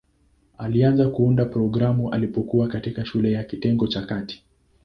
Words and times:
Alianza 0.57 1.09
kuunda 1.09 1.45
programu 1.45 2.09
alipokuwa 2.13 2.67
katikati 2.67 3.07
shule 3.09 3.31
ya 3.31 3.43
kitengo 3.43 3.87
cha 3.87 4.01
kati. 4.01 4.43